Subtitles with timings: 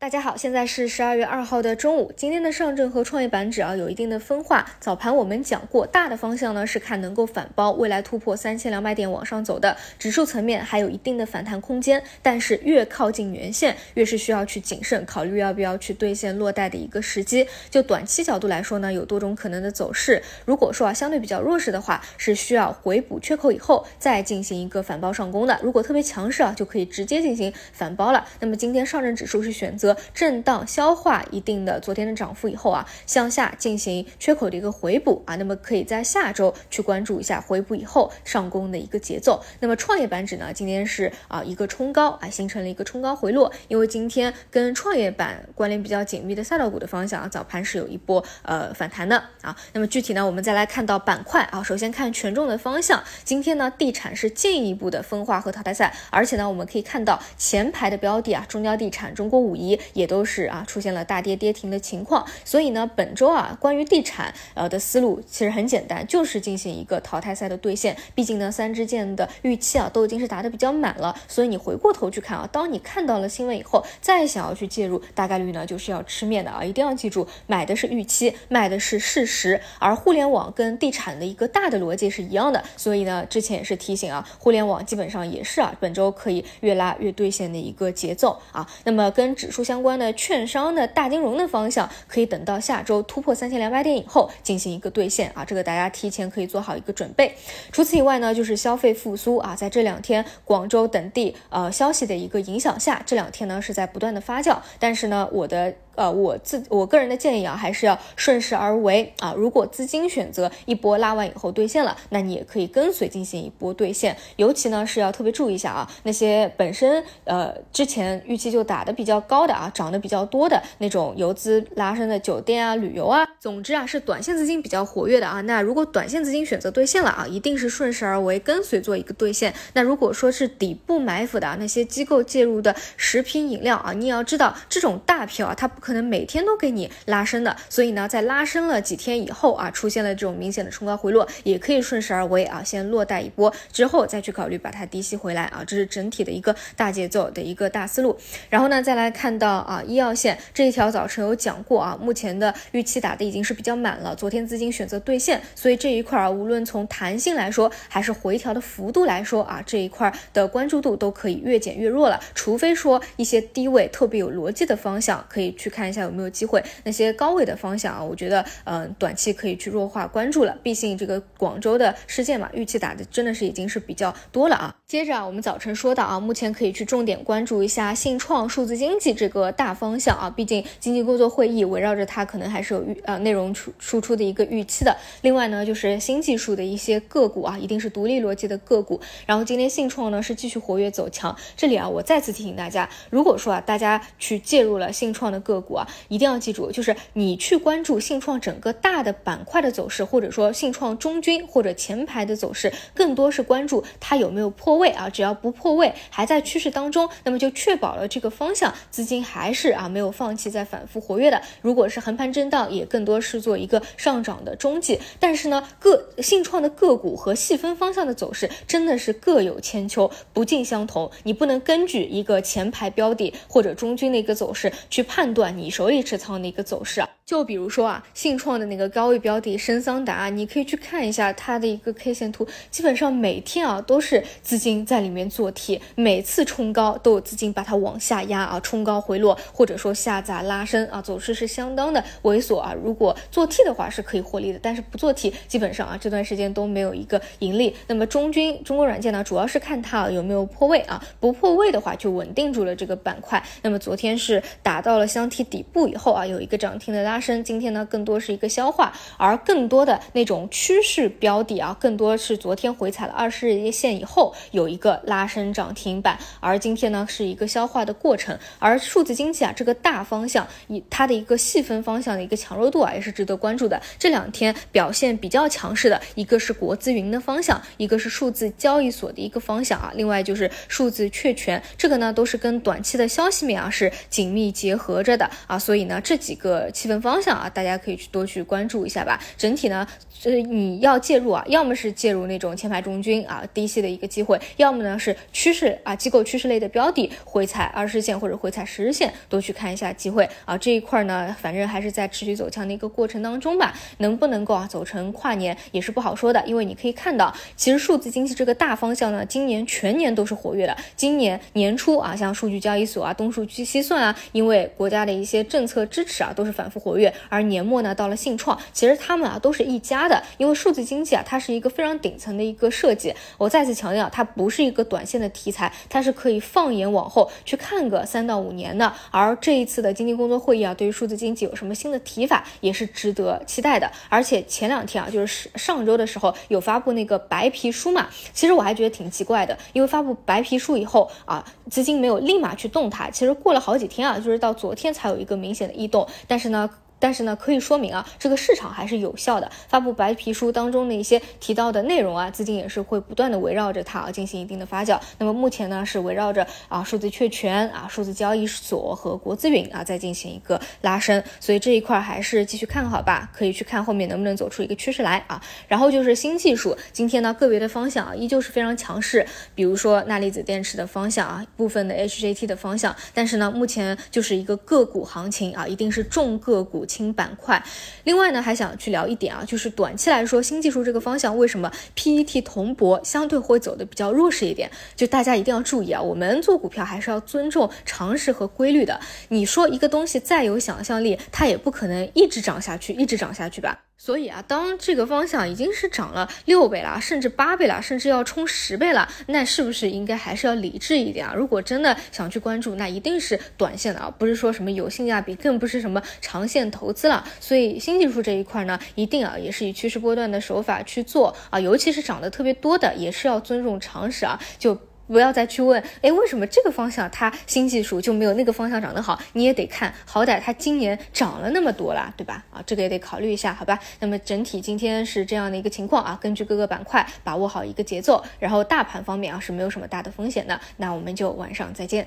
[0.00, 2.12] 大家好，现在是十二月二号的中午。
[2.16, 4.64] 今天的上证和创业板指啊有一定的分化。
[4.78, 9.76] 早盘我们讲过，大的方向呢是看能够反包，未来突破三千两百点往上走的。
[9.98, 17.48] 指数层面还有一定的反弹空间，但是越靠近原线，越是需要去谨慎考虑要不要去兑现落袋的一个时机。
[17.68, 20.22] 就短期角度来说呢，有多种可能的走势。
[20.44, 25.58] 如果说啊相对比较弱势的话，是需要回补缺口以后再进行一个反包上攻的。
[25.60, 28.24] 如果特别强势啊，就可以直接进行反包了。
[28.38, 29.87] 那么今天上证指数是选择。
[30.14, 39.42] 震荡消化一定的昨天的涨幅以后啊，向下进行缺口的一个回补啊，那么可以在下周去关注一下回补以后上攻的一个节奏。
[39.60, 49.56] 那么创业板指呢，今天是啊一个冲高啊，形成了一个冲高回落，因为今天跟创业板关联比较紧密的赛道股的方向啊，早盘是有一波呃反弹的啊。
[49.72, 59.56] 那么具体呢，我们再来看到板块啊，首先看权重的方向，今天呢地产是进一步的分化和淘汰赛，而且呢我们可以看到前排的标的啊，中交地产、中国武
[59.92, 67.96] 也都是啊出现了大跌跌停的情况，所以呢，本周啊关于地产呃的思路其实很简单，就是进行一个淘汰赛的兑现。
[68.14, 76.64] 毕竟呢，三支箭的预期啊都已经是打得比较满了，所以你回过头去看啊，当你看到了新闻以后，再想要去介入，大概率呢就是要吃面的啊！
[76.64, 79.60] 一定要记住，买的是预期，卖的是事实。
[79.78, 88.66] 而互联网跟地产的一个大的逻辑是一样的，所以呢，之前也是提醒啊，互联网基本上也是啊本周可以越拉越兑现的一个节奏啊。
[88.84, 97.34] 那么跟指数相关的券商的大金融的方向，可以等到下周突破三千两百点以后进行一个兑现啊，这个大家提前可以做好一个准备。
[97.70, 105.74] 除此以外呢，就是消费复苏啊，在这两天广州等地呃消息的一个影响下，这两天呢是在不断的发酵，但是呢，我的。
[105.98, 109.34] 呃，我自我个人的建议啊，还是要顺势而为啊。
[109.36, 114.16] 如果资金选择一波拉完以后兑现了，那你也可以跟随进行一波兑现。
[114.36, 125.40] 尤其呢是要特别注意一下啊，那些本身呃之前预期就打的比较高的啊，涨得比较多的那种游资拉升的酒店啊、旅游啊，总之啊是短线资金比较活跃的啊。
[125.40, 129.52] 那如果短线资金选择兑现了啊，一定是顺势而为，跟随做一个兑现。
[129.72, 135.87] 那如果说是底部埋伏的啊，那些机构介入的食品饮料啊，你也要知道这种大票啊，它不。
[135.88, 148.14] 可能每天都给你拉伸的，所以呢，在拉伸了几天以后啊，出现了这种明显的冲高回落，也可以顺势而为啊，先落袋一波，之后再去考虑把它低吸回来啊，这是整体的一个大节奏的一个大思路。
[148.50, 165.70] 然后呢，再来看到啊，医药线这一条早晨有讲过啊，目前的预期打的已经是比较满了，昨天资金选择兑现，所以这一块啊，无论从弹性来说，还是回调的幅度来说啊，这一块的关注度都可以越减越弱了，除非说一些低位特别有逻辑的方向可以去。
[165.77, 170.58] 看看一下有没有机会，那些高位的方向啊，我觉得嗯，短期可以去弱化关注了。
[170.60, 174.74] 毕竟这个广州的事件嘛，预期打的真的是已经是比较多了啊。
[174.88, 180.28] 接着啊，我们早晨说到啊，目前可以去重点关注一下信创数字经济这个大方向啊。
[180.28, 184.96] 毕竟经济工作会议围绕着它，可能还是有预呃内容出输出的一个预期的。
[185.22, 189.00] 另外呢，就是新技术的一些个股啊，一定是独立逻辑的个股。
[189.26, 191.36] 然后今天信创呢是继续活跃走强。
[191.56, 195.67] 这里啊，我再次提醒大家，如果说啊大家去介入了信创的个股。
[195.68, 205.10] 股啊，一定要记住，就是你去关注信创整个大的板块的走势，或者说信创中军或者前排的走势，更多是关注它有没有破位啊。
[205.10, 211.42] 只要不破位，还在趋势当中，那么就确保了这个方向资金还是啊没有放弃在反复活跃的。
[211.60, 214.98] 如果是横盘震荡，也更多是做一个上涨的中继。
[215.18, 221.10] 但是呢，个信创的个股和细分方向的走势真的是各有千秋，不尽相同。
[221.24, 225.47] 你不能根据一个前排标的或者中军的一个走势去判断。
[225.50, 242.74] 你手里持仓的一个走势，就比如说啊，信创的那个高位标的深桑达，你可以去看一下它的一个 K 线图，基本上每天啊都是资金在里面做 T，每次冲高都有资金把它往下压啊，冲高回落或者说下砸拉升啊，走势是相当的猥琐啊。
[242.82, 247.76] 如果做 T 的话是可以获利的，但是不做 T，基本上啊这段时间都没有一个盈利。
[247.88, 253.44] 那么中军中国软件呢，主要是看它有没有破位啊，不破位的话就稳定住了这个板块。
[253.60, 255.44] 那么昨天是达到了箱体。
[255.48, 257.42] 底部以后啊，有一个涨停的拉拉升。
[257.42, 268.38] 今天呢，更多是一个消化，而更多的那种趋势标的啊，更多是昨天回踩了二十日线以后有一个拉升涨停板，而今天呢是一个消化的过程。
[268.60, 273.82] 而数字经济啊这个大方向，以它的一个细分方向的一个强弱度啊，也是值得关注的。
[273.98, 285.28] 这两天表现比较强势的一个是国资云的方向，一个是数字交易所的一个方向啊，另外就是数字确权，这个呢都是跟短期的消息面啊是紧密结合着的。
[285.48, 287.07] 啊，所以呢，这几个气氛方。
[287.08, 289.18] 方向啊，大家可以去多去关注一下吧。
[289.36, 289.86] 整体呢，
[290.24, 300.58] 呃，你要介入啊，要么是介入那种前排中军啊低吸的一个机会，要么呢是趋势啊机构趋势类的标的回踩二十线或者回踩十日线，多去看一下机会啊。
[300.58, 310.76] 这一块呢，反正还是在持续走强的一个过程当中吧，能不能够啊走成跨年也是不好说的，因为你可以看到，其实数字经济这个大方向呢，今年全年都是活跃的。
[310.94, 316.97] 今年年初啊，像数据交易所啊、东数据西算啊，因为国家的一些政策支持啊，都是反复活跃。
[317.28, 323.14] 而年末呢，到了信创，其实他们啊都是一家的，因为数字经济啊，它是一个非常顶层的一个设计。
[323.36, 328.92] 我再次强调，它不是一个短线的题材，它是可以放眼往后去看个三到五年的。
[329.10, 333.90] 而这一次的经济工作会议啊，对于数字经济有什么新的提法，也是值得期待的。
[334.08, 346.68] 而且前两天啊，就是上周的时候有发布那个白皮书嘛，其实我还觉得挺奇怪的，因为发布白皮书以后啊，资金没有立马去动它，其实过了好几天啊，就是到昨天才有一个明显的异动，但是呢。
[346.98, 349.50] 但是呢，可以说明啊，这个市场还是有效的。
[349.68, 354.98] 发布白皮书当中的一些提到的内容啊，资金也是会不断的围绕着它啊进行一定的发酵。
[355.18, 365.40] 那么目前呢，是围绕着啊数字确权啊、数字交易所和国资云啊在进行一个拉升，所以这一块还是继续看好吧，可以去看后面能不能走出一个趋势来啊。
[365.68, 369.24] 然后就是新技术，今天呢个别的方向啊依旧是非常强势，
[369.54, 376.87] 比如说钠离子电池的方向啊，部分的 HJT 的方向，但是呢目前就是一个个股行情啊，一定是重个股。
[376.88, 377.62] 轻板块，
[378.04, 384.70] 另外呢，还想去聊一点啊，就是短期来说，新技术这个方向为什么 PET 铜箔相对会走的比较弱势一点？
[384.96, 388.98] 就大家一定要注意啊，我们做股票还是要尊重常识和规律的。
[389.28, 393.87] 你说一个东西再有想象力，它也不可能一直涨下去，一直涨下去吧。
[394.00, 401.34] 所以啊，当这个方向已经是涨了六倍了，甚至八倍了，甚至要冲十倍了，那是不是应该还是要理智一点啊？
[401.34, 407.22] 如果真的想去关注，那一定是短线的啊，不是说什么有性价比，更不是什么长线投资了。
[407.40, 414.78] 所以新技术这一块呢，一定啊也是以趋势波段的手法去做啊，尤其是涨得特别多的，也是要尊重常识啊，就。
[415.08, 419.18] 不要再去问，哎，为什么这个方向它新技术就没有那个方向涨得好？
[419.32, 422.44] 你也得看好歹它今年涨了那么多啦，对吧？
[422.50, 423.78] 啊，这个也得考虑一下，好吧？
[424.00, 432.06] 那么整体今天是这样的一个情况啊，根据各个板块把握好一个节奏，然后大盘方面啊是没有什么大的风险的，那我们就晚上再见。